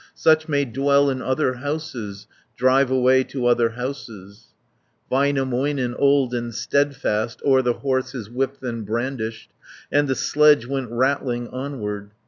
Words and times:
Such 0.15 0.49
may 0.49 0.65
dwell 0.65 1.11
in 1.11 1.21
other 1.21 1.53
houses: 1.57 2.25
Drive 2.57 2.89
away 2.89 3.23
to 3.25 3.45
other 3.45 3.69
houses." 3.69 4.47
Väinämöinen, 5.11 5.93
old 5.95 6.33
and 6.33 6.51
steadfast, 6.55 7.39
O'er 7.45 7.61
the 7.61 7.73
horse 7.85 8.13
his 8.13 8.27
whip 8.27 8.57
then 8.59 8.81
brandished, 8.81 9.51
260 9.91 9.99
And 9.99 10.07
the 10.07 10.15
sledge 10.15 10.65
went 10.65 10.89
rattling 10.89 11.49
onward. 11.49 12.09